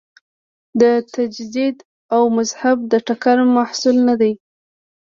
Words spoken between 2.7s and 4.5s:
د ټکر محصول نه دی.